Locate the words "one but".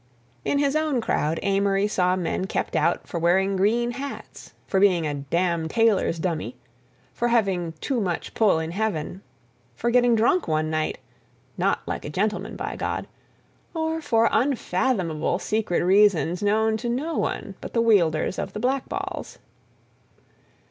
17.15-17.73